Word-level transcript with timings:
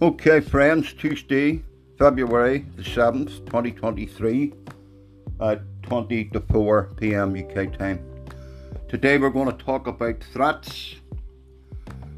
Okay, 0.00 0.38
friends, 0.38 0.92
Tuesday, 0.92 1.60
February 1.98 2.64
the 2.76 2.84
7th, 2.84 3.44
2023, 3.46 4.52
at 5.40 5.60
20 5.82 6.26
to 6.26 6.38
4 6.38 6.90
pm 6.96 7.34
UK 7.34 7.76
time. 7.76 7.98
Today 8.86 9.18
we're 9.18 9.30
going 9.30 9.50
to 9.50 9.64
talk 9.64 9.88
about 9.88 10.22
threats. 10.32 10.94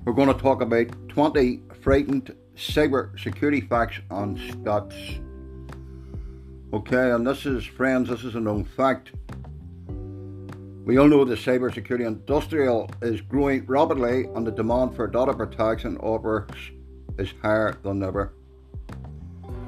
We're 0.05 0.13
going 0.13 0.29
to 0.29 0.39
talk 0.39 0.61
about 0.61 0.89
20 1.09 1.63
frightened 1.81 2.37
cyber 2.55 3.19
security 3.19 3.63
facts 3.63 4.01
and 4.11 4.37
stats. 4.37 5.19
Okay, 6.75 7.13
and 7.13 7.27
this 7.27 7.47
is, 7.47 7.65
friends, 7.65 8.11
this 8.11 8.25
is 8.25 8.35
a 8.35 8.41
known 8.41 8.67
fact. 8.67 9.13
We 10.85 10.99
all 10.99 11.09
know 11.09 11.25
the 11.25 11.35
cybersecurity 11.35 12.07
industrial 12.07 12.91
is 13.01 13.23
growing 13.23 13.65
rapidly 13.65 14.27
and 14.35 14.47
the 14.47 14.53
demand 14.53 14.97
for 14.97 15.07
data 15.07 15.33
protection 15.33 15.97
offers 15.97 16.51
is 17.21 17.33
higher 17.43 17.77
than 17.83 18.03
ever. 18.03 18.33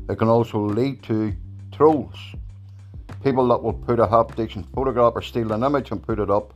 It 0.08 0.16
can 0.16 0.28
also 0.28 0.60
lead 0.60 1.02
to 1.04 1.34
trolls. 1.72 2.14
People 3.24 3.48
that 3.48 3.60
will 3.60 3.72
put 3.72 3.98
a 3.98 4.06
half 4.06 4.36
decent 4.36 4.72
photograph 4.72 5.14
or 5.16 5.22
steal 5.22 5.50
an 5.50 5.64
image 5.64 5.90
and 5.90 6.00
put 6.00 6.20
it 6.20 6.30
up, 6.30 6.54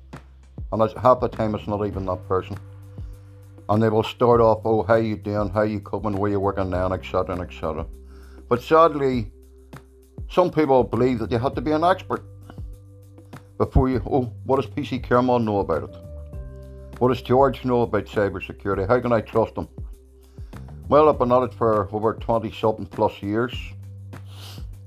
and 0.70 0.80
half 1.02 1.18
the 1.18 1.28
time 1.28 1.56
it's 1.56 1.66
not 1.66 1.84
even 1.84 2.06
that 2.06 2.28
person 2.28 2.56
and 3.68 3.82
they 3.82 3.88
will 3.88 4.02
start 4.02 4.40
off, 4.40 4.60
oh, 4.64 4.82
how 4.82 4.96
you 4.96 5.16
doing, 5.16 5.48
how 5.50 5.62
you 5.62 5.80
coming, 5.80 6.16
where 6.16 6.30
you 6.30 6.40
working 6.40 6.70
now, 6.70 6.92
etc., 6.92 7.40
etc. 7.40 7.86
But 8.48 8.62
sadly, 8.62 9.32
some 10.30 10.50
people 10.50 10.84
believe 10.84 11.18
that 11.20 11.30
you 11.30 11.38
have 11.38 11.54
to 11.54 11.60
be 11.60 11.72
an 11.72 11.84
expert 11.84 12.24
before 13.58 13.88
you, 13.88 14.02
oh, 14.10 14.32
what 14.44 14.60
does 14.60 14.70
PC 14.70 15.06
Caramon 15.06 15.44
know 15.44 15.60
about 15.60 15.84
it? 15.84 15.96
What 16.98 17.08
does 17.08 17.22
George 17.22 17.64
know 17.64 17.82
about 17.82 18.06
cybersecurity? 18.06 18.86
How 18.86 19.00
can 19.00 19.12
I 19.12 19.20
trust 19.20 19.56
him? 19.56 19.68
Well, 20.88 21.08
I've 21.08 21.18
been 21.18 21.32
at 21.32 21.42
it 21.42 21.54
for 21.54 21.88
over 21.92 22.14
20 22.14 22.52
something 22.52 22.86
plus 22.86 23.22
years. 23.22 23.54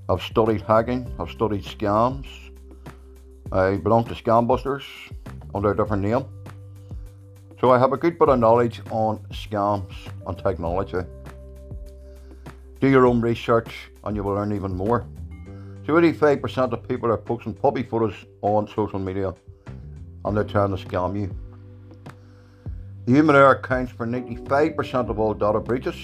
I've 0.10 0.22
studied 0.22 0.62
hacking, 0.62 1.12
I've 1.20 1.32
studied 1.32 1.64
scams. 1.64 2.28
I 3.52 3.78
belong 3.78 4.04
to 4.06 4.14
Scambusters 4.14 4.84
under 5.56 5.72
a 5.72 5.76
different 5.76 6.04
name. 6.04 6.26
So 7.60 7.72
I 7.72 7.80
have 7.80 7.92
a 7.92 7.98
good 7.98 8.20
bit 8.20 8.30
of 8.30 8.38
knowledge 8.38 8.82
on 8.92 9.18
scams 9.32 9.92
and 10.28 10.38
technology. 10.38 11.00
Do 12.80 12.88
your 12.88 13.08
own 13.08 13.20
research 13.20 13.90
and 14.04 14.16
you 14.16 14.22
will 14.22 14.36
learn 14.36 14.54
even 14.54 14.76
more. 14.76 15.08
So 15.88 15.94
85% 15.94 16.74
of 16.74 16.88
people 16.88 17.10
are 17.10 17.18
posting 17.18 17.56
puppy 17.56 17.82
photos 17.82 18.14
on 18.44 18.68
social 18.68 19.00
media 19.00 19.34
and 20.24 20.38
they're 20.38 20.44
trying 20.44 20.76
to 20.78 20.86
scam 20.86 21.20
you. 21.20 21.36
The 23.08 23.14
human 23.14 23.36
error 23.36 23.54
accounts 23.54 23.92
for 23.92 24.06
95% 24.06 25.10
of 25.10 25.18
all 25.18 25.34
data 25.34 25.60
breaches, 25.60 25.96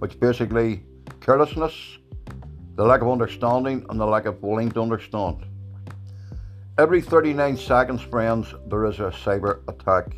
which 0.00 0.18
basically 0.18 0.82
carelessness, 1.20 1.98
the 2.74 2.82
lack 2.82 3.02
of 3.02 3.08
understanding, 3.08 3.86
and 3.90 4.00
the 4.00 4.06
lack 4.06 4.26
of 4.26 4.42
willing 4.42 4.72
to 4.72 4.80
understand. 4.80 5.44
Every 6.78 7.00
39 7.00 7.56
seconds, 7.56 8.02
friends, 8.02 8.52
there 8.66 8.86
is 8.86 8.98
a 8.98 9.12
cyber 9.24 9.60
attack. 9.68 10.16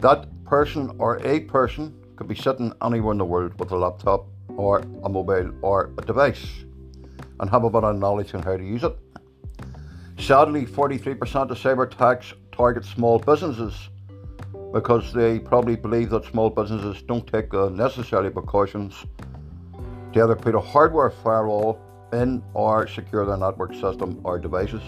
That 0.00 0.28
person 0.44 0.96
or 0.98 1.18
a 1.26 1.40
person 1.40 1.94
could 2.16 2.26
be 2.26 2.34
sitting 2.34 2.72
anywhere 2.82 3.12
in 3.12 3.18
the 3.18 3.24
world 3.24 3.58
with 3.60 3.70
a 3.70 3.76
laptop 3.76 4.26
or 4.48 4.78
a 4.78 5.08
mobile 5.10 5.52
or 5.60 5.90
a 5.98 6.02
device 6.02 6.46
and 7.38 7.50
have 7.50 7.64
a 7.64 7.70
bit 7.70 7.84
of 7.84 7.96
knowledge 7.96 8.34
on 8.34 8.42
how 8.42 8.56
to 8.56 8.64
use 8.64 8.82
it. 8.82 8.96
Sadly, 10.18 10.64
43% 10.64 11.50
of 11.50 11.58
cyber 11.58 11.90
attacks 11.90 12.32
target 12.50 12.86
small 12.86 13.18
businesses 13.18 13.90
because 14.72 15.12
they 15.12 15.38
probably 15.38 15.76
believe 15.76 16.08
that 16.10 16.24
small 16.24 16.48
businesses 16.48 17.02
don't 17.02 17.26
take 17.26 17.50
the 17.50 17.68
necessary 17.68 18.30
precautions 18.30 19.04
to 20.14 20.22
either 20.22 20.36
put 20.36 20.54
a 20.54 20.60
hardware 20.60 21.10
firewall 21.10 21.78
in 22.14 22.42
or 22.54 22.86
secure 22.88 23.26
their 23.26 23.36
network 23.36 23.74
system 23.74 24.18
or 24.24 24.38
devices. 24.38 24.82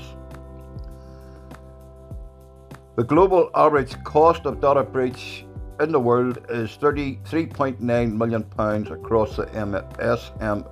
The 2.94 3.04
global 3.04 3.48
average 3.54 3.96
cost 4.04 4.44
of 4.44 4.60
data 4.60 4.82
breach 4.82 5.46
in 5.80 5.92
the 5.92 5.98
world 5.98 6.44
is 6.50 6.76
33.9 6.76 7.80
million 8.12 8.42
pounds 8.42 8.90
across 8.90 9.36
the 9.36 9.46
SMES. 9.46 10.66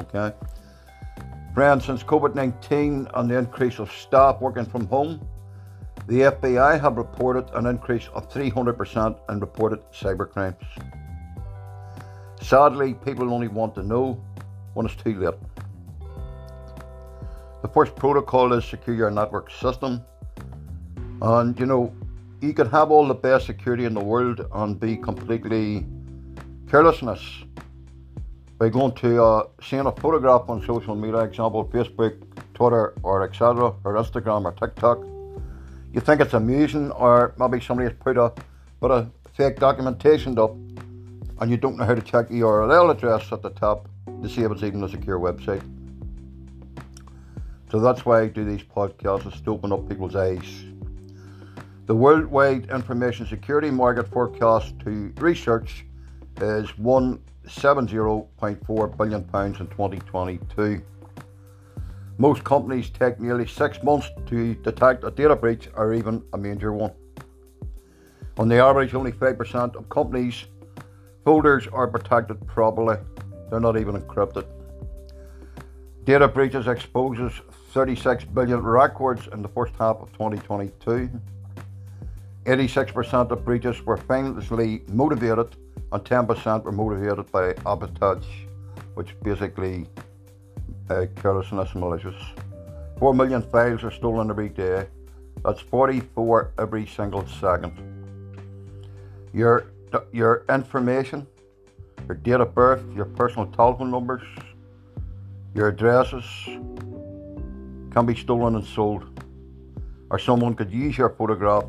Okay. 0.00 0.32
Friends, 1.54 1.84
since 1.84 2.02
COVID 2.02 2.34
19 2.34 3.06
and 3.14 3.30
the 3.30 3.38
increase 3.38 3.78
of 3.78 3.92
staff 3.92 4.40
working 4.40 4.66
from 4.66 4.88
home, 4.88 5.24
the 6.08 6.22
FBI 6.22 6.80
have 6.80 6.96
reported 6.96 7.48
an 7.54 7.66
increase 7.66 8.08
of 8.12 8.28
300% 8.28 9.16
in 9.30 9.38
reported 9.38 9.78
cybercrimes. 9.92 10.56
Sadly, 12.42 12.94
people 12.94 13.32
only 13.32 13.46
want 13.46 13.76
to 13.76 13.84
know 13.84 14.20
when 14.74 14.86
it's 14.86 14.96
too 14.96 15.14
late. 15.20 15.34
The 17.62 17.68
first 17.68 17.94
protocol 17.94 18.52
is 18.54 18.64
secure 18.64 18.96
your 18.96 19.12
network 19.12 19.52
system. 19.52 20.04
And 21.20 21.58
you 21.58 21.66
know, 21.66 21.92
you 22.40 22.52
could 22.52 22.68
have 22.68 22.90
all 22.90 23.06
the 23.06 23.14
best 23.14 23.46
security 23.46 23.84
in 23.84 23.94
the 23.94 24.04
world 24.04 24.46
and 24.52 24.78
be 24.78 24.96
completely 24.96 25.86
carelessness 26.68 27.20
by 28.58 28.68
going 28.68 28.92
to 28.92 29.22
uh, 29.22 29.46
seeing 29.62 29.86
a 29.86 29.92
photograph 29.92 30.48
on 30.48 30.64
social 30.64 30.94
media, 30.94 31.20
example 31.20 31.64
Facebook, 31.72 32.16
Twitter, 32.54 32.94
or 33.02 33.22
etc., 33.22 33.72
or 33.84 33.94
Instagram 33.94 34.44
or 34.44 34.52
TikTok. 34.52 34.98
You 35.92 36.00
think 36.00 36.20
it's 36.20 36.34
amusing, 36.34 36.90
or 36.92 37.34
maybe 37.38 37.60
somebody 37.60 37.88
has 37.88 37.98
put 37.98 38.16
a 38.16 38.32
put 38.80 38.90
a 38.90 39.08
fake 39.34 39.58
documentation 39.58 40.38
up, 40.38 40.54
and 41.40 41.50
you 41.50 41.56
don't 41.56 41.76
know 41.76 41.84
how 41.84 41.94
to 41.94 42.02
check 42.02 42.28
the 42.28 42.40
URL 42.40 42.90
address 42.90 43.32
at 43.32 43.42
the 43.42 43.50
top 43.50 43.88
to 44.22 44.28
see 44.28 44.42
if 44.42 44.50
it's 44.52 44.62
even 44.62 44.82
a 44.82 44.88
secure 44.88 45.18
website. 45.18 45.62
So 47.70 47.80
that's 47.80 48.04
why 48.04 48.22
I 48.22 48.26
do 48.26 48.44
these 48.44 48.62
podcasts, 48.62 49.32
is 49.32 49.40
to 49.42 49.52
open 49.52 49.72
up 49.72 49.88
people's 49.88 50.16
eyes. 50.16 50.64
The 51.88 51.96
worldwide 51.96 52.70
information 52.70 53.26
security 53.26 53.70
market 53.70 54.06
forecast 54.08 54.78
to 54.80 55.10
research 55.16 55.86
is 56.36 56.70
170.4 56.72 58.96
billion 58.98 59.24
pounds 59.24 59.60
in 59.60 59.68
2022. 59.68 60.82
Most 62.18 62.44
companies 62.44 62.90
take 62.90 63.18
nearly 63.18 63.46
six 63.46 63.82
months 63.82 64.10
to 64.26 64.54
detect 64.56 65.02
a 65.02 65.10
data 65.10 65.34
breach 65.34 65.70
or 65.76 65.94
even 65.94 66.22
a 66.34 66.36
major 66.36 66.74
one. 66.74 66.92
On 68.36 68.48
the 68.48 68.58
average, 68.58 68.94
only 68.94 69.12
5% 69.12 69.74
of 69.74 69.88
companies' 69.88 70.44
folders 71.24 71.68
are 71.72 71.88
protected 71.88 72.46
properly. 72.46 72.98
They're 73.48 73.60
not 73.60 73.78
even 73.78 73.98
encrypted. 73.98 74.44
Data 76.04 76.28
breaches 76.28 76.66
exposes 76.66 77.32
36 77.72 78.26
billion 78.26 78.60
records 78.60 79.26
in 79.32 79.40
the 79.40 79.48
first 79.48 79.72
half 79.78 80.02
of 80.02 80.12
2022. 80.12 81.08
86% 82.48 83.30
of 83.30 83.44
breaches 83.44 83.84
were 83.84 83.98
financially 83.98 84.80
motivated 84.88 85.54
and 85.92 86.02
10% 86.02 86.64
were 86.64 86.72
motivated 86.72 87.30
by 87.30 87.54
sabotage, 87.62 88.24
which 88.94 89.14
basically 89.22 89.86
uh, 90.88 91.04
carelessness 91.16 91.72
and 91.72 91.80
malicious. 91.82 92.14
4 93.00 93.12
million 93.12 93.42
files 93.42 93.84
are 93.84 93.90
stolen 93.90 94.30
every 94.30 94.48
day. 94.48 94.86
That's 95.44 95.60
44 95.60 96.54
every 96.58 96.86
single 96.86 97.26
second. 97.26 97.74
Your, 99.34 99.66
your 100.10 100.46
information, 100.48 101.26
your 102.06 102.16
date 102.16 102.40
of 102.40 102.54
birth, 102.54 102.82
your 102.96 103.04
personal 103.04 103.46
telephone 103.48 103.90
numbers, 103.90 104.26
your 105.54 105.68
addresses 105.68 106.24
can 107.90 108.06
be 108.06 108.16
stolen 108.16 108.54
and 108.54 108.64
sold. 108.64 109.04
Or 110.08 110.18
someone 110.18 110.54
could 110.54 110.72
use 110.72 110.96
your 110.96 111.10
photograph 111.10 111.66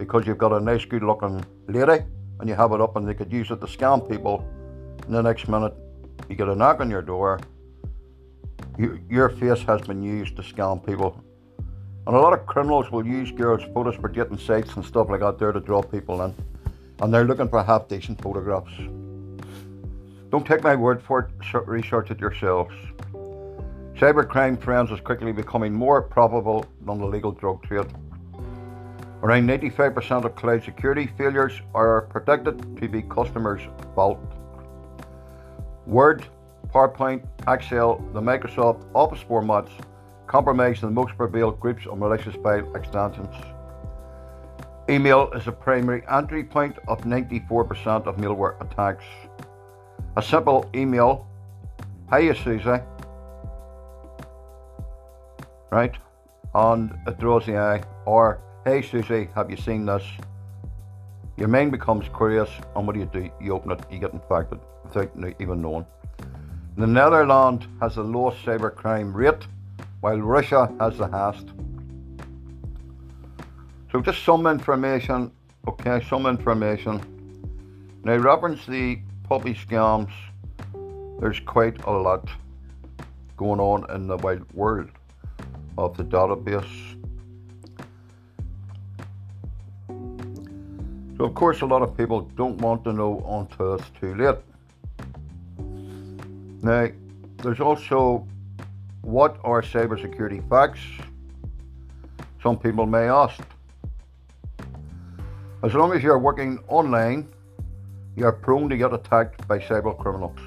because 0.00 0.26
you've 0.26 0.38
got 0.38 0.50
a 0.50 0.58
nice, 0.58 0.86
good 0.86 1.02
looking 1.02 1.44
lady 1.68 2.02
and 2.40 2.48
you 2.48 2.54
have 2.54 2.72
it 2.72 2.80
up 2.80 2.96
and 2.96 3.06
they 3.06 3.12
could 3.12 3.30
use 3.30 3.50
it 3.50 3.60
to 3.60 3.66
scam 3.66 4.00
people. 4.10 4.42
And 5.04 5.14
the 5.14 5.20
next 5.20 5.46
minute, 5.46 5.74
you 6.26 6.36
get 6.36 6.48
a 6.48 6.54
knock 6.56 6.80
on 6.80 6.90
your 6.90 7.02
door. 7.02 7.38
You, 8.78 8.98
your 9.10 9.28
face 9.28 9.60
has 9.64 9.82
been 9.82 10.02
used 10.02 10.36
to 10.36 10.42
scam 10.42 10.84
people. 10.84 11.22
And 12.06 12.16
a 12.16 12.18
lot 12.18 12.32
of 12.32 12.46
criminals 12.46 12.90
will 12.90 13.06
use 13.06 13.30
girls' 13.30 13.62
photos 13.74 13.94
for 13.96 14.08
dating 14.08 14.38
sites 14.38 14.74
and 14.74 14.82
stuff 14.82 15.10
like 15.10 15.20
that 15.20 15.38
there 15.38 15.52
to 15.52 15.60
draw 15.60 15.82
people 15.82 16.22
in. 16.22 16.34
And 17.00 17.12
they're 17.12 17.26
looking 17.26 17.50
for 17.50 17.62
half 17.62 17.86
decent 17.86 18.22
photographs. 18.22 18.72
Don't 20.30 20.46
take 20.46 20.62
my 20.62 20.76
word 20.76 21.02
for 21.02 21.28
it, 21.28 21.66
research 21.66 22.10
it 22.10 22.20
yourselves. 22.20 22.74
Cybercrime, 23.96 24.58
friends, 24.62 24.90
is 24.92 25.00
quickly 25.00 25.32
becoming 25.32 25.74
more 25.74 26.00
probable 26.00 26.64
than 26.86 26.98
the 26.98 27.06
legal 27.06 27.32
drug 27.32 27.62
trade. 27.64 27.86
Around 29.22 29.48
95% 29.48 30.24
of 30.24 30.34
cloud 30.34 30.64
security 30.64 31.06
failures 31.18 31.60
are 31.74 32.02
predicted 32.02 32.76
to 32.80 32.88
be 32.88 33.02
customers' 33.02 33.60
fault. 33.94 34.18
Word, 35.86 36.26
PowerPoint, 36.68 37.22
Excel, 37.46 38.02
the 38.14 38.20
Microsoft 38.20 38.84
Office 38.94 39.22
formats 39.28 39.70
compromise 40.26 40.80
the 40.80 40.90
most 40.90 41.16
prevalent 41.18 41.60
groups 41.60 41.86
of 41.86 41.98
malicious 41.98 42.34
file 42.36 42.74
extensions. 42.74 43.34
Email 44.88 45.30
is 45.32 45.46
a 45.46 45.52
primary 45.52 46.02
entry 46.10 46.42
point 46.42 46.78
of 46.88 47.02
94% 47.02 48.06
of 48.06 48.16
malware 48.16 48.58
attacks. 48.62 49.04
A 50.16 50.22
simple 50.22 50.68
email, 50.74 51.26
Hiya 52.10 52.34
Susie, 52.36 52.82
right? 55.70 55.94
And 56.54 56.96
it 57.06 57.18
draws 57.18 57.46
the 57.46 57.58
eye, 57.58 57.82
or 58.06 58.40
Hey 58.66 58.82
Susie, 58.82 59.26
have 59.34 59.50
you 59.50 59.56
seen 59.56 59.86
this? 59.86 60.02
Your 61.38 61.48
mind 61.48 61.72
becomes 61.72 62.04
curious, 62.14 62.50
and 62.76 62.86
what 62.86 62.92
do 62.92 63.00
you 63.00 63.06
do? 63.10 63.30
You 63.40 63.54
open 63.54 63.70
it, 63.70 63.80
you 63.90 63.98
get 63.98 64.12
infected 64.12 64.58
without 64.84 65.10
even 65.40 65.62
knowing. 65.62 65.86
The 66.76 66.86
Netherlands 66.86 67.66
has 67.80 67.94
the 67.94 68.02
lowest 68.02 68.44
cybercrime 68.44 69.14
rate, 69.14 69.46
while 70.02 70.18
Russia 70.18 70.70
has 70.78 70.98
the 70.98 71.06
highest. 71.06 71.46
So, 73.90 74.02
just 74.02 74.24
some 74.24 74.46
information, 74.46 75.32
okay, 75.66 76.04
some 76.06 76.26
information. 76.26 77.00
Now, 78.04 78.18
reference 78.18 78.66
the 78.66 78.98
puppy 79.26 79.54
scams, 79.54 80.12
there's 81.18 81.40
quite 81.40 81.82
a 81.86 81.92
lot 81.92 82.28
going 83.38 83.58
on 83.58 83.90
in 83.90 84.06
the 84.06 84.18
wide 84.18 84.44
world 84.52 84.90
of 85.78 85.96
the 85.96 86.04
database. 86.04 86.89
So, 91.20 91.26
of 91.26 91.34
course, 91.34 91.60
a 91.60 91.66
lot 91.66 91.82
of 91.82 91.94
people 91.98 92.22
don't 92.34 92.56
want 92.62 92.82
to 92.84 92.94
know 92.94 93.22
until 93.28 93.74
it's 93.74 93.90
too 94.00 94.14
late. 94.14 94.38
Now, 96.62 96.88
there's 97.42 97.60
also 97.60 98.26
what 99.02 99.36
are 99.44 99.60
cybersecurity 99.60 100.48
facts? 100.48 100.80
Some 102.42 102.58
people 102.58 102.86
may 102.86 103.06
ask. 103.06 103.38
As 105.62 105.74
long 105.74 105.92
as 105.92 106.02
you're 106.02 106.18
working 106.18 106.58
online, 106.68 107.28
you're 108.16 108.32
prone 108.32 108.70
to 108.70 108.78
get 108.78 108.94
attacked 108.94 109.46
by 109.46 109.58
cyber 109.58 109.94
criminals. 109.98 110.38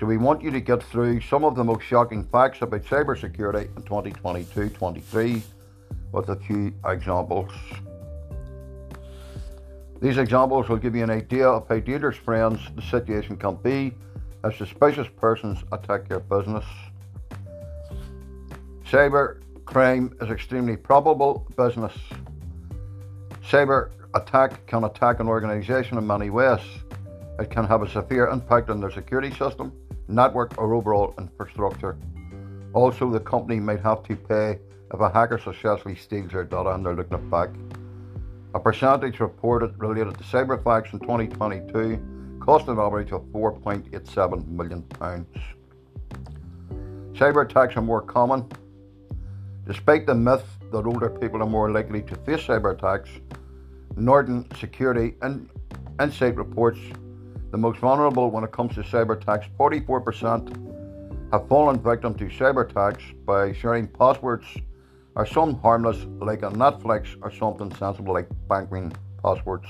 So 0.00 0.06
we 0.06 0.16
want 0.16 0.40
you 0.40 0.50
to 0.52 0.60
get 0.60 0.82
through 0.82 1.20
some 1.20 1.44
of 1.44 1.54
the 1.54 1.64
most 1.64 1.84
shocking 1.84 2.24
facts 2.32 2.62
about 2.62 2.82
cybersecurity 2.84 3.76
in 3.76 3.82
2022-23 3.82 5.42
with 6.12 6.30
a 6.30 6.36
few 6.36 6.72
examples. 6.86 7.52
These 10.02 10.18
examples 10.18 10.68
will 10.68 10.78
give 10.78 10.96
you 10.96 11.04
an 11.04 11.10
idea 11.10 11.46
of 11.48 11.68
how 11.68 11.78
dangerous 11.78 12.16
friends 12.16 12.58
the 12.74 12.82
situation 12.82 13.36
can 13.36 13.54
be 13.54 13.94
as 14.42 14.56
suspicious 14.56 15.06
persons 15.16 15.62
attack 15.70 16.08
your 16.10 16.18
business. 16.18 16.64
Cyber 18.84 19.40
crime 19.64 20.12
is 20.20 20.28
extremely 20.28 20.76
probable 20.76 21.46
business. 21.56 21.92
Cyber 23.48 23.90
attack 24.14 24.66
can 24.66 24.82
attack 24.82 25.20
an 25.20 25.28
organization 25.28 25.96
in 25.98 26.04
many 26.04 26.30
ways. 26.30 26.60
It 27.38 27.50
can 27.50 27.64
have 27.64 27.82
a 27.82 27.88
severe 27.88 28.26
impact 28.26 28.70
on 28.70 28.80
their 28.80 28.90
security 28.90 29.30
system, 29.30 29.72
network, 30.08 30.58
or 30.58 30.74
overall 30.74 31.14
infrastructure. 31.16 31.96
Also, 32.74 33.08
the 33.08 33.20
company 33.20 33.60
might 33.60 33.80
have 33.80 34.02
to 34.02 34.16
pay 34.16 34.58
if 34.92 34.98
a 34.98 35.08
hacker 35.08 35.38
successfully 35.38 35.94
steals 35.94 36.32
their 36.32 36.42
data 36.42 36.70
and 36.70 36.84
they're 36.84 36.96
looking 36.96 37.18
it 37.18 37.30
back. 37.30 37.50
A 38.54 38.60
percentage 38.60 39.18
reported 39.18 39.78
related 39.78 40.18
to 40.18 40.24
cyber 40.24 40.60
attacks 40.60 40.92
in 40.92 40.98
2022 41.00 42.38
cost 42.38 42.68
an 42.68 42.78
average 42.78 43.10
of 43.12 43.22
£4.87 43.32 44.46
million. 44.48 44.84
Cyber 47.14 47.46
attacks 47.46 47.76
are 47.76 47.82
more 47.82 48.02
common. 48.02 48.46
Despite 49.66 50.06
the 50.06 50.14
myth 50.14 50.44
that 50.70 50.84
older 50.84 51.08
people 51.08 51.42
are 51.42 51.48
more 51.48 51.70
likely 51.70 52.02
to 52.02 52.14
face 52.16 52.40
cyber 52.40 52.76
attacks, 52.76 53.08
Norton 53.96 54.46
Security 54.58 55.14
and 55.22 55.48
Insight 56.00 56.36
reports 56.36 56.80
the 57.52 57.58
most 57.58 57.78
vulnerable 57.78 58.30
when 58.30 58.44
it 58.44 58.50
comes 58.50 58.74
to 58.74 58.82
cyber 58.82 59.16
attacks. 59.16 59.46
44% 59.58 61.30
have 61.32 61.48
fallen 61.48 61.78
victim 61.78 62.14
to 62.14 62.24
cyber 62.26 62.68
attacks 62.68 63.04
by 63.24 63.52
sharing 63.52 63.86
passwords 63.86 64.46
are 65.14 65.26
some 65.26 65.54
harmless 65.60 66.06
like 66.20 66.42
a 66.42 66.50
Netflix 66.50 67.16
or 67.22 67.30
something 67.30 67.74
sensible 67.76 68.14
like 68.14 68.28
banking 68.48 68.92
passwords. 69.22 69.66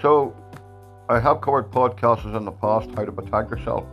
So, 0.00 0.36
I 1.08 1.18
have 1.18 1.40
covered 1.40 1.70
podcasts 1.70 2.36
in 2.36 2.44
the 2.44 2.52
past 2.52 2.90
how 2.96 3.04
to 3.04 3.12
protect 3.12 3.50
yourself. 3.50 3.84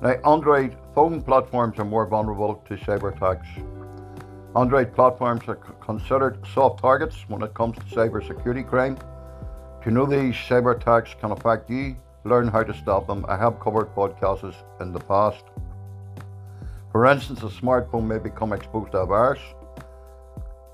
Now, 0.00 0.10
Android 0.24 0.76
phone 0.94 1.20
platforms 1.22 1.78
are 1.78 1.84
more 1.84 2.06
vulnerable 2.06 2.62
to 2.68 2.76
cyber 2.76 3.14
attacks. 3.14 3.48
Android 4.56 4.94
platforms 4.94 5.42
are 5.48 5.56
considered 5.56 6.38
soft 6.54 6.80
targets 6.80 7.16
when 7.28 7.42
it 7.42 7.52
comes 7.54 7.76
to 7.76 7.82
cyber 7.94 8.26
security 8.26 8.62
crime. 8.62 8.96
To 9.82 9.90
know 9.90 10.06
these 10.06 10.34
cyber 10.34 10.76
attacks 10.76 11.14
can 11.20 11.32
affect 11.32 11.68
you, 11.68 11.96
learn 12.24 12.48
how 12.48 12.62
to 12.62 12.74
stop 12.74 13.06
them. 13.06 13.24
I 13.28 13.36
have 13.36 13.60
covered 13.60 13.94
podcasts 13.94 14.54
in 14.80 14.92
the 14.92 15.00
past. 15.00 15.44
For 16.92 17.06
instance, 17.06 17.42
a 17.42 17.46
smartphone 17.46 18.06
may 18.06 18.18
become 18.18 18.52
exposed 18.52 18.92
to 18.92 18.98
a 18.98 19.06
virus. 19.06 19.40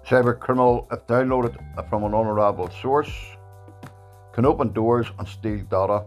Cyber 0.07 0.39
criminal, 0.39 0.87
if 0.93 1.07
downloaded 1.07 1.57
from 1.89 2.05
an 2.05 2.15
unreliable 2.15 2.71
source, 2.83 3.11
can 4.33 4.45
open 4.45 4.73
doors 4.73 5.07
and 5.19 5.27
steal 5.27 5.59
data. 5.71 6.05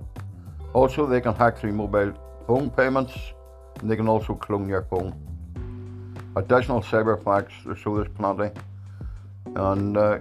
Also, 0.73 1.05
they 1.05 1.21
can 1.21 1.33
hack 1.33 1.57
through 1.57 1.73
mobile 1.73 2.13
phone 2.45 2.69
payments, 2.69 3.13
and 3.79 3.89
they 3.89 3.95
can 3.95 4.07
also 4.07 4.35
clone 4.35 4.67
your 4.67 4.83
phone. 4.83 5.15
Additional 6.35 6.81
cyber 6.81 7.19
attacks, 7.19 7.53
so 7.83 7.95
there's 7.95 8.13
plenty. 8.15 8.51
And 9.55 9.97
uh, 9.97 10.19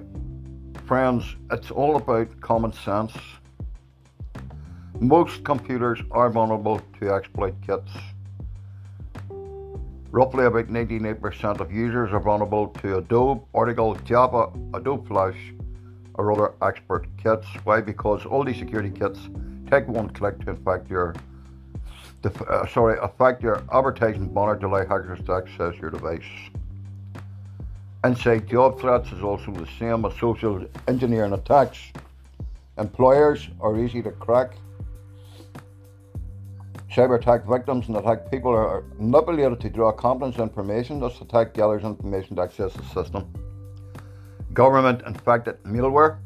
friends, 0.87 1.37
it's 1.51 1.71
all 1.71 1.97
about 1.97 2.41
common 2.41 2.73
sense. 2.73 3.13
Most 5.01 5.45
computers 5.45 6.01
are 6.11 6.31
vulnerable 6.31 6.81
to 7.01 7.13
exploit 7.13 7.55
kits. 7.67 7.93
Roughly 10.11 10.47
about 10.47 10.69
98% 10.69 11.61
of 11.61 11.71
users 11.71 12.13
are 12.15 12.21
vulnerable 12.21 12.69
to 12.81 12.99
Adobe, 12.99 13.43
Oracle, 13.53 13.95
Java, 14.07 14.51
Adobe 14.73 15.07
Flash, 15.07 15.37
or 16.15 16.33
other 16.33 16.55
expert 16.63 17.07
kits. 17.23 17.47
Why? 17.65 17.83
Because 17.83 18.25
all 18.25 18.43
these 18.43 18.57
security 18.57 18.89
kits 18.89 19.19
take 19.71 19.87
one 19.87 20.09
click 20.09 20.41
to 20.47 20.51
infect 20.51 20.89
your, 20.89 21.15
uh, 22.25 22.67
sorry, 22.67 22.99
affect 23.03 23.43
your 23.43 23.63
advertising 23.71 24.33
banner 24.33 24.57
to 24.57 24.67
allow 24.67 24.87
hackers 24.87 25.23
to 25.27 25.35
access 25.35 25.75
your 25.79 25.91
device. 25.91 26.23
Inside 28.03 28.49
job 28.49 28.81
threats 28.81 29.13
is 29.13 29.23
also 29.23 29.51
the 29.51 29.69
same 29.79 30.07
as 30.07 30.17
social 30.17 30.65
engineering 30.89 31.35
attacks. 31.35 31.93
Employers 32.79 33.49
are 33.61 33.79
easy 33.79 34.01
to 34.01 34.11
crack 34.13 34.55
Cyber 36.93 37.19
attack 37.21 37.45
victims 37.47 37.89
and 37.89 37.97
attack 37.97 38.31
people 38.31 38.53
are 38.53 38.85
not 38.99 39.27
manipulated 39.27 39.61
to 39.61 39.71
draw 39.71 39.93
confidence 39.93 40.39
information, 40.39 41.01
thus 41.01 41.21
attack 41.21 41.53
gathers 41.53 41.83
information 41.83 42.37
to 42.37 42.43
access 42.43 42.73
the 42.73 42.85
system. 42.85 43.33
Government 44.53 45.03
infected 45.07 45.63
malware. 45.65 46.19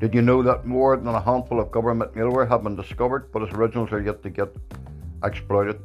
Did 0.00 0.14
you 0.14 0.22
know 0.22 0.42
that 0.42 0.66
more 0.66 0.96
than 0.96 1.06
a 1.06 1.20
handful 1.20 1.60
of 1.60 1.70
government 1.70 2.12
malware 2.14 2.48
have 2.48 2.64
been 2.64 2.74
discovered, 2.74 3.30
but 3.32 3.42
its 3.42 3.52
originals 3.54 3.92
are 3.92 4.00
yet 4.00 4.22
to 4.24 4.30
get 4.30 4.54
exploited? 5.22 5.80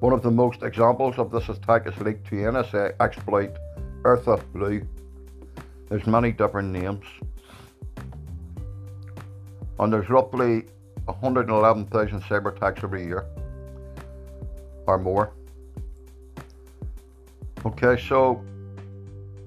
One 0.00 0.12
of 0.12 0.22
the 0.22 0.30
most 0.30 0.62
examples 0.62 1.18
of 1.18 1.30
this 1.30 1.48
attack 1.48 1.86
is 1.86 1.96
linked 1.98 2.26
to 2.28 2.36
NSA 2.36 2.94
exploit 3.00 3.56
Eartha 4.02 4.40
Blue. 4.52 4.86
There's 5.88 6.06
many 6.06 6.32
different 6.32 6.70
names. 6.70 7.04
And 9.78 9.92
there's 9.92 10.08
roughly 10.08 10.64
111,000 11.08 12.22
cyber 12.22 12.56
attacks 12.56 12.84
every 12.84 13.04
year 13.04 13.26
or 14.86 14.98
more. 14.98 15.32
Okay, 17.66 18.00
so 18.00 18.42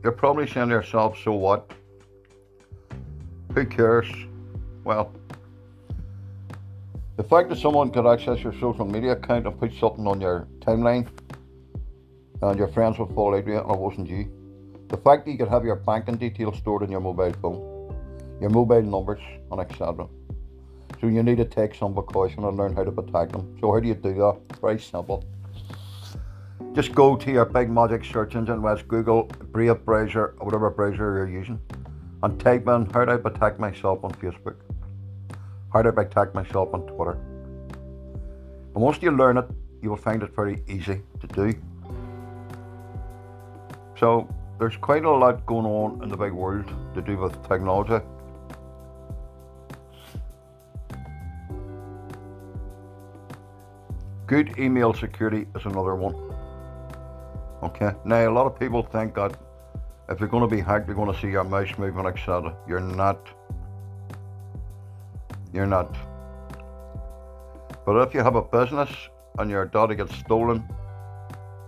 you're 0.04 0.12
probably 0.12 0.48
saying 0.48 0.70
to 0.70 0.76
yourself, 0.76 1.18
so 1.24 1.34
what? 1.34 1.72
Who 3.54 3.66
cares? 3.66 4.08
Well, 4.84 5.12
the 7.18 7.24
fact 7.24 7.50
that 7.50 7.58
someone 7.58 7.92
could 7.92 8.08
access 8.08 8.40
your 8.40 8.54
social 8.54 8.86
media 8.86 9.12
account 9.12 9.46
and 9.46 9.60
put 9.60 9.74
something 9.74 10.08
on 10.08 10.20
your 10.20 10.48
timeline 10.60 11.08
and 12.42 12.58
your 12.58 12.68
friends 12.70 12.98
would 12.98 13.14
fall 13.14 13.36
out 13.36 13.40
of 13.40 13.48
it 13.48 13.62
and 13.62 13.72
it 13.72 13.78
wasn't 13.78 14.08
you. 14.08 14.30
The 14.88 14.98
fact 14.98 15.26
that 15.26 15.32
you 15.32 15.38
could 15.38 15.48
have 15.48 15.64
your 15.64 15.76
banking 15.76 16.16
details 16.16 16.58
stored 16.58 16.84
in 16.84 16.92
your 16.92 17.00
mobile 17.00 17.34
phone, 17.42 18.38
your 18.42 18.50
mobile 18.50 18.82
numbers, 18.82 19.22
and 19.52 19.62
etc. 19.62 20.08
So 21.02 21.08
you 21.08 21.24
need 21.24 21.38
to 21.38 21.46
take 21.46 21.74
some 21.74 21.96
precaution 21.96 22.44
and 22.44 22.56
learn 22.56 22.76
how 22.76 22.84
to 22.84 22.92
protect 22.92 23.32
them. 23.32 23.58
So 23.60 23.74
how 23.74 23.80
do 23.80 23.88
you 23.88 23.96
do 23.96 24.14
that? 24.14 24.40
Very 24.62 24.80
simple. 24.80 25.26
Just 26.74 26.94
go 26.94 27.16
to 27.16 27.32
your 27.32 27.46
big 27.46 27.72
magic 27.72 28.06
search 28.06 28.36
engine, 28.36 28.62
whether 28.62 28.80
it's 28.80 28.88
Google, 28.88 29.24
Brave 29.52 29.84
browser, 29.84 30.36
or 30.38 30.46
whatever 30.46 30.70
browser 30.70 31.18
you're 31.18 31.28
using, 31.28 31.60
and 32.22 32.40
type 32.40 32.68
in 32.68 32.86
how 32.92 33.04
do 33.04 33.14
I 33.14 33.18
protect 33.18 33.60
myself 33.60 34.04
on 34.04 34.12
Facebook. 34.12 34.58
How 35.74 35.82
do 35.82 35.90
I 35.90 35.92
protect 35.92 36.36
myself 36.36 36.70
on 36.72 36.86
Twitter? 36.86 37.18
And 38.74 38.84
once 38.84 39.02
you 39.02 39.10
learn 39.10 39.38
it, 39.38 39.50
you 39.82 39.90
will 39.90 39.98
find 39.98 40.22
it 40.22 40.36
very 40.36 40.64
easy 40.68 41.02
to 41.20 41.28
do. 41.28 41.60
So 43.98 44.30
there's 44.60 44.78
quite 44.78 45.04
a 45.04 45.10
lot 45.10 45.48
going 45.48 45.66
on 45.66 46.04
in 46.04 46.10
the 46.10 46.18
big 46.18 46.32
world 46.32 46.72
to 46.94 47.02
do 47.02 47.18
with 47.18 47.34
technology. 47.50 48.06
Good 54.32 54.58
email 54.58 54.94
security 54.94 55.46
is 55.58 55.66
another 55.66 55.94
one. 55.94 56.16
Okay. 57.64 57.92
Now 58.06 58.30
a 58.30 58.32
lot 58.32 58.46
of 58.46 58.58
people 58.58 58.82
think 58.82 59.16
that 59.16 59.36
if 60.08 60.22
you're 60.22 60.30
going 60.30 60.50
to 60.50 60.56
be 60.56 60.62
hacked, 60.62 60.88
you're 60.88 60.96
going 60.96 61.14
to 61.14 61.20
see 61.20 61.28
your 61.28 61.44
mouse 61.44 61.78
moving, 61.78 62.06
etc. 62.06 62.56
You're 62.66 62.80
not. 62.80 63.28
You're 65.52 65.66
not. 65.66 65.94
But 67.86 68.02
if 68.08 68.14
you 68.14 68.22
have 68.22 68.38
a 68.38 68.42
business 68.42 68.90
and 69.38 69.52
your 69.52 69.66
data 69.66 69.96
gets 69.96 70.16
stolen, 70.16 70.64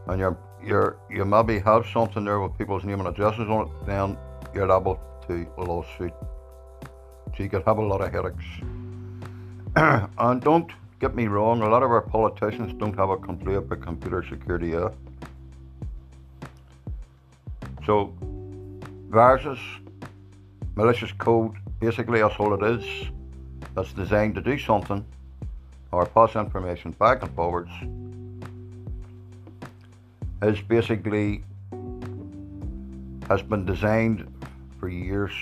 and 0.07 0.17
you're 0.17 0.37
you're 0.65 0.99
you 1.09 1.25
maybe 1.25 1.59
have 1.59 1.85
something 1.91 2.23
there 2.23 2.39
with 2.39 2.57
people's 2.57 2.85
name 2.85 3.01
and 3.01 3.09
addresses 3.09 3.49
on 3.49 3.67
it, 3.67 3.85
then 3.85 4.17
you're 4.55 4.67
liable 4.67 5.01
to 5.27 5.45
a 5.57 5.63
lawsuit. 5.63 6.13
So 7.35 7.43
you 7.43 7.49
could 7.49 7.63
have 7.63 7.77
a 7.79 7.85
lot 7.85 7.99
of 7.99 8.13
headaches. 8.13 8.45
and 10.17 10.41
don't 10.41 10.71
get 11.03 11.15
me 11.15 11.27
wrong, 11.27 11.61
a 11.61 11.67
lot 11.67 11.83
of 11.83 11.91
our 11.91 11.99
politicians 11.99 12.73
don't 12.79 12.95
have 12.95 13.09
a 13.09 13.17
complete 13.17 13.55
about 13.55 13.81
computer 13.81 14.23
security 14.23 14.69
yet. 14.69 14.93
So 17.85 18.13
viruses, 19.09 19.59
malicious 20.75 21.11
code, 21.11 21.55
basically 21.81 22.21
that's 22.21 22.35
all 22.39 22.53
it 22.53 22.63
is. 22.75 22.85
That's 23.75 23.91
designed 23.91 24.35
to 24.35 24.41
do 24.41 24.57
something 24.57 25.05
or 25.91 26.05
pass 26.05 26.37
information 26.37 26.91
back 26.91 27.21
and 27.21 27.35
forwards 27.35 27.73
is 30.41 30.61
basically 30.61 31.43
has 33.27 33.41
been 33.41 33.65
designed 33.65 34.19
for 34.79 34.87
years. 34.87 35.33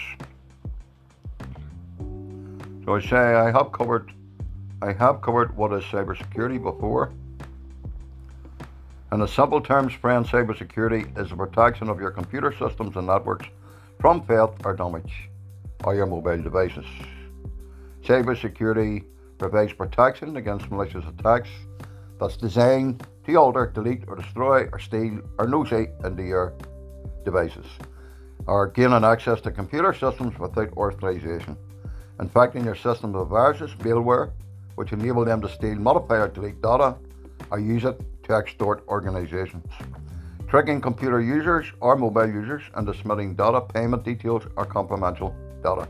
So 2.83 2.95
I 2.95 3.01
say 3.01 3.17
I 3.45 3.51
have 3.51 3.71
covered 3.71 4.11
I 4.83 4.93
have 4.93 5.21
covered 5.21 5.55
what 5.55 5.73
is 5.73 5.83
cybersecurity 5.83 6.61
before. 6.61 7.11
In 9.11 9.19
the 9.19 9.27
simple 9.27 9.61
terms, 9.61 9.93
friend, 9.93 10.25
cybersecurity 10.25 11.17
is 11.19 11.29
the 11.29 11.35
protection 11.35 11.88
of 11.88 12.00
your 12.00 12.09
computer 12.09 12.51
systems 12.57 12.95
and 12.95 13.05
networks 13.05 13.47
from 14.00 14.23
theft 14.23 14.61
or 14.65 14.73
damage 14.73 15.29
or 15.83 15.93
your 15.93 16.07
mobile 16.07 16.41
devices. 16.41 16.85
Cybersecurity 18.03 19.03
provides 19.38 19.73
protection 19.73 20.38
against 20.38 20.71
malicious 20.71 21.05
attacks 21.05 21.50
that's 22.19 22.38
designed 22.38 23.05
to 23.25 23.35
alter, 23.35 23.67
delete, 23.67 24.03
or 24.07 24.15
destroy, 24.15 24.67
or 24.71 24.79
steal, 24.79 25.21
or 25.38 25.47
nosy 25.47 25.88
into 26.03 26.23
your 26.23 26.53
devices, 27.23 27.65
or 28.47 28.67
gaining 28.67 29.03
access 29.03 29.41
to 29.41 29.51
computer 29.51 29.93
systems 29.93 30.38
without 30.39 30.75
authorization. 30.75 31.55
Infecting 32.19 32.65
your 32.65 32.75
system 32.75 33.13
with 33.13 33.29
viruses, 33.29 33.71
malware, 33.79 34.31
which 34.75 34.93
enable 34.93 35.25
them 35.25 35.41
to 35.41 35.49
steal, 35.49 35.75
modify, 35.75 36.17
or 36.17 36.27
delete 36.27 36.61
data, 36.61 36.95
or 37.49 37.59
use 37.59 37.85
it 37.85 37.99
to 38.23 38.35
extort 38.35 38.83
organizations. 38.87 39.65
Tricking 40.47 40.81
computer 40.81 41.21
users 41.21 41.65
or 41.79 41.95
mobile 41.95 42.27
users 42.27 42.63
into 42.77 42.93
submitting 42.93 43.35
data, 43.35 43.61
payment 43.61 44.03
details, 44.03 44.43
or 44.55 44.65
confidential 44.65 45.35
data. 45.63 45.87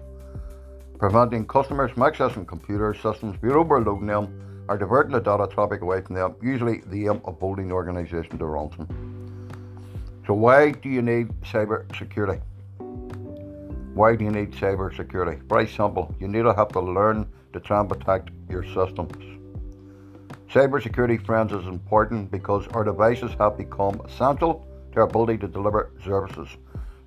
Preventing 1.00 1.47
customers 1.47 1.91
from 1.91 2.03
accessing 2.03 2.47
computer 2.47 2.93
systems 2.93 3.35
by 3.38 3.50
overloading 3.50 4.05
them 4.05 4.65
are 4.69 4.77
diverting 4.77 5.13
the 5.13 5.19
data 5.19 5.47
traffic 5.51 5.81
away 5.81 6.01
from 6.01 6.15
them, 6.15 6.35
usually 6.41 6.81
the 6.88 7.07
aim 7.07 7.19
of 7.25 7.39
holding 7.39 7.69
the 7.69 7.73
organisation 7.73 8.38
to 8.38 8.45
ransom. 8.45 8.88
So 10.27 10.35
why 10.35 10.71
do 10.71 10.89
you 10.89 11.01
need 11.01 11.29
cyber 11.41 11.85
security? 11.97 12.39
Why 13.93 14.15
do 14.15 14.23
you 14.23 14.31
need 14.31 14.51
cyber 14.51 14.95
security? 14.95 15.41
Very 15.50 15.67
simple. 15.67 16.15
You 16.19 16.27
need 16.27 16.43
to 16.43 16.53
have 16.53 16.69
to 16.69 16.79
learn 16.79 17.27
to 17.53 17.59
try 17.59 17.79
and 17.79 17.89
protect 17.89 18.29
your 18.51 18.65
systems. 18.65 19.31
Cybersecurity, 20.51 21.25
friends, 21.25 21.53
is 21.53 21.65
important 21.65 22.29
because 22.29 22.67
our 22.70 22.84
devices 22.84 23.31
have 23.39 23.58
become 23.58 24.01
essential 24.05 24.67
to 24.91 25.00
our 25.00 25.03
ability 25.03 25.38
to 25.38 25.48
deliver 25.48 25.91
services, 26.03 26.50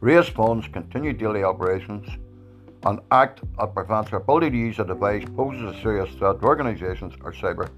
raise 0.00 0.28
funds, 0.28 0.66
continue 0.68 1.12
daily 1.12 1.44
operations, 1.44 2.08
an 2.84 3.00
act 3.10 3.40
that 3.58 3.74
prevents 3.74 4.12
our 4.12 4.18
ability 4.18 4.50
to 4.50 4.56
use 4.56 4.78
a 4.78 4.84
device 4.84 5.24
poses 5.36 5.76
a 5.76 5.80
serious 5.82 6.10
threat 6.14 6.40
to 6.40 6.46
organisations 6.46 7.14
or 7.22 7.32
cyber. 7.32 7.70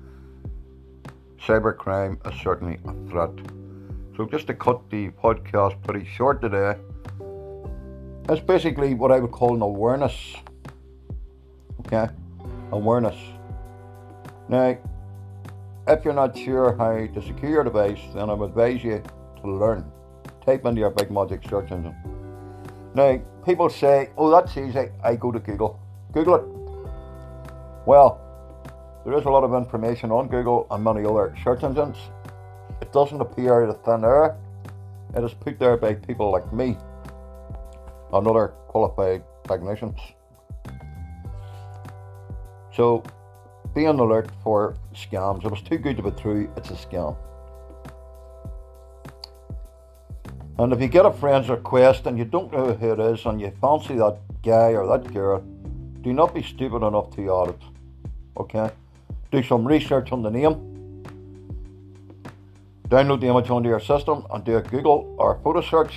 Cybercrime 1.41 2.17
is 2.27 2.41
certainly 2.41 2.79
a 2.87 3.11
threat. 3.11 3.31
So, 4.17 4.27
just 4.27 4.47
to 4.47 4.55
cut 4.55 4.89
the 4.91 5.11
podcast 5.11 5.83
pretty 5.83 6.07
short 6.07 6.41
today, 6.41 6.77
it's 8.29 8.41
basically 8.41 8.95
what 8.95 9.13
I 9.13 9.21
would 9.21 9.31
call 9.31 9.55
an 9.55 9.63
awareness. 9.63 10.37
Okay? 11.81 12.09
Awareness. 12.73 13.17
Now, 14.49 14.77
if 15.89 16.05
you're 16.05 16.15
not 16.15 16.37
sure 16.37 16.77
how 16.77 17.07
to 17.07 17.23
secure 17.23 17.51
your 17.51 17.65
device, 17.65 18.01
then 18.15 18.31
I 18.31 18.35
would 18.35 18.51
advise 18.51 18.83
you 18.83 19.03
to 19.43 19.51
learn. 19.51 19.91
Type 20.45 20.65
into 20.65 20.81
your 20.81 20.91
Big 20.91 21.11
Magic 21.11 21.43
search 21.49 21.71
engine 21.73 21.95
now, 22.97 23.21
people 23.45 23.69
say, 23.69 24.09
oh, 24.17 24.31
that's 24.31 24.57
easy. 24.57 24.89
I 25.05 25.17
go 25.17 25.31
to 25.31 25.39
Google. 25.39 25.79
Google 26.13 26.37
it. 26.37 26.45
Well, 27.85 28.19
there 29.05 29.13
is 29.19 29.27
a 29.27 29.29
lot 29.29 29.45
of 29.45 29.53
information 29.53 30.11
on 30.11 30.29
Google 30.29 30.67
and 30.71 30.83
many 30.83 31.05
other 31.05 31.37
search 31.45 31.63
engines. 31.63 31.99
It 32.81 32.91
doesn't 32.95 33.21
appear 33.21 33.63
out 33.63 33.69
of 33.69 33.85
thin 33.85 34.03
air. 34.03 34.39
It 35.15 35.23
is 35.23 35.35
put 35.35 35.59
there 35.59 35.77
by 35.77 35.93
people 35.93 36.31
like 36.31 36.51
me 36.55 36.79
and 38.15 38.27
other 38.27 38.49
qualified 38.69 39.23
technicians. 39.47 39.99
So, 42.73 43.05
be 43.77 43.87
on 43.87 43.99
alert 44.01 44.31
for 44.43 44.75
scams. 44.95 45.45
It 45.45 45.51
was 45.51 45.61
too 45.61 45.77
good 45.77 45.99
to 45.99 46.03
be 46.03 46.11
true. 46.13 46.51
It's 46.57 46.71
a 46.71 46.73
scam. 46.73 47.15
And 50.59 50.73
if 50.73 50.81
you 50.81 50.89
get 50.89 51.05
a 51.05 51.13
friend's 51.13 51.51
request 51.51 52.07
and 52.07 52.17
you 52.17 52.25
don't 52.25 52.51
know 52.51 52.73
who 52.73 52.93
it 52.93 52.99
is 52.99 53.27
and 53.27 53.39
you 53.39 53.53
fancy 53.61 53.97
that 53.97 54.17
guy 54.43 54.71
or 54.71 54.87
that 54.87 55.13
girl, 55.13 55.41
do 56.01 56.15
not 56.15 56.35
be 56.35 56.43
stupid 56.43 56.83
enough 56.87 57.15
to 57.17 57.43
add 57.43 57.49
it. 57.51 57.63
Okay? 58.39 58.71
Do 59.31 59.43
some 59.43 59.69
research 59.69 60.11
on 60.11 60.23
the 60.23 60.31
name. 60.31 60.55
Download 62.89 63.21
the 63.21 63.27
image 63.27 63.51
onto 63.51 63.69
your 63.69 63.81
system 63.81 64.25
and 64.33 64.43
do 64.43 64.57
a 64.57 64.63
Google 64.63 65.15
or 65.19 65.39
photo 65.45 65.61
search. 65.61 65.95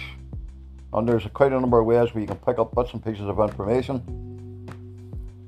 And 0.92 1.08
there's 1.08 1.26
quite 1.34 1.54
a 1.54 1.60
number 1.62 1.80
of 1.80 1.86
ways 1.86 2.14
where 2.14 2.20
you 2.20 2.28
can 2.28 2.36
pick 2.38 2.60
up 2.60 2.76
bits 2.76 2.92
and 2.92 3.02
pieces 3.02 3.30
of 3.30 3.40
information. 3.40 4.29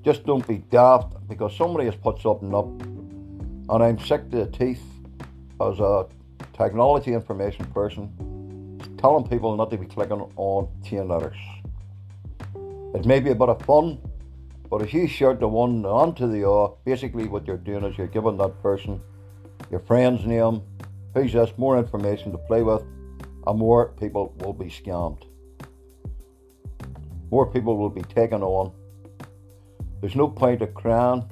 Just 0.04 0.26
don't 0.26 0.46
be 0.48 0.58
daft 0.70 1.16
because 1.28 1.56
somebody 1.56 1.86
has 1.86 1.96
put 1.96 2.20
something 2.20 2.54
up. 2.56 2.68
And 3.70 3.84
I'm 3.84 4.00
sick 4.00 4.30
to 4.32 4.46
the 4.46 4.48
teeth 4.48 4.84
as 5.62 5.80
a 5.80 6.08
technology 6.54 7.14
information 7.14 7.66
person 7.68 8.12
telling 8.98 9.28
people 9.28 9.56
not 9.56 9.70
to 9.72 9.78
be 9.78 9.86
clicking 9.86 10.22
on 10.36 10.68
chain 10.84 11.08
letters. 11.08 11.38
It 12.94 13.06
may 13.06 13.20
be 13.20 13.32
a 13.32 13.36
bit 13.36 13.50
of 13.50 13.62
fun, 13.64 14.00
But 14.72 14.82
if 14.82 14.94
you 14.94 15.06
share 15.06 15.34
the 15.34 15.50
one 15.50 15.86
onto 15.86 16.32
the 16.32 16.50
other, 16.50 16.74
basically 16.86 17.28
what 17.28 17.46
you're 17.46 17.58
doing 17.58 17.84
is 17.84 17.98
you're 17.98 18.08
giving 18.08 18.38
that 18.38 18.64
person 18.64 19.02
your 19.70 19.82
friend's 19.82 20.26
name, 20.26 20.62
who's 21.14 21.34
just 21.34 21.58
more 21.58 21.78
information 21.78 22.32
to 22.32 22.38
play 22.38 22.64
with, 22.64 22.82
and 23.46 23.60
more 23.60 23.90
people 24.00 24.34
will 24.40 24.54
be 24.54 24.68
scammed. 24.68 25.24
More 27.32 27.46
people 27.46 27.78
will 27.78 27.90
be 27.90 28.02
taken 28.04 28.42
on. 28.42 28.72
There's 30.02 30.16
no 30.16 30.28
point 30.28 30.62
of 30.62 30.74
crying. 30.74 31.24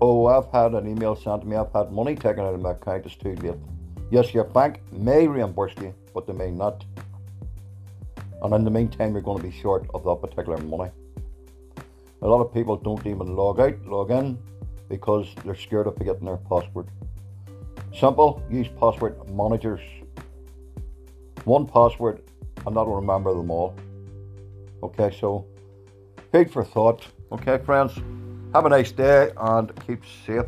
Oh, 0.00 0.26
I've 0.26 0.50
had 0.52 0.74
an 0.74 0.86
email 0.86 1.16
sent 1.16 1.42
to 1.42 1.48
me, 1.48 1.56
I've 1.56 1.72
had 1.72 1.90
money 1.90 2.14
taken 2.14 2.44
out 2.44 2.54
of 2.54 2.60
my 2.60 2.72
account, 2.72 3.06
it's 3.06 3.16
too 3.16 3.34
late. 3.36 3.56
Yes, 4.10 4.34
your 4.34 4.44
bank 4.44 4.80
may 4.92 5.26
reimburse 5.26 5.74
you, 5.80 5.94
but 6.14 6.26
they 6.26 6.32
may 6.32 6.50
not. 6.50 6.84
And 8.42 8.54
in 8.54 8.64
the 8.64 8.70
meantime, 8.70 9.12
you're 9.12 9.22
going 9.22 9.38
to 9.38 9.48
be 9.48 9.50
short 9.50 9.86
of 9.94 10.04
that 10.04 10.20
particular 10.20 10.58
money. 10.58 10.90
A 12.22 12.26
lot 12.26 12.40
of 12.40 12.52
people 12.52 12.76
don't 12.76 13.04
even 13.06 13.34
log 13.34 13.60
out, 13.60 13.84
log 13.86 14.10
in, 14.10 14.38
because 14.88 15.26
they're 15.44 15.56
scared 15.56 15.86
of 15.86 15.96
forgetting 15.96 16.26
their 16.26 16.36
password. 16.36 16.88
Simple, 17.92 18.42
use 18.50 18.68
password 18.78 19.16
managers. 19.30 19.80
One 21.44 21.66
password 21.66 22.22
and 22.66 22.76
that'll 22.76 22.96
remember 22.96 23.32
them 23.34 23.50
all. 23.50 23.74
Okay, 24.82 25.14
so 25.18 25.46
food 26.32 26.50
for 26.50 26.64
thought. 26.64 27.06
Okay, 27.32 27.58
friends, 27.58 27.94
have 28.54 28.66
a 28.66 28.68
nice 28.68 28.92
day 28.92 29.30
and 29.36 29.72
keep 29.86 30.02
safe. 30.26 30.46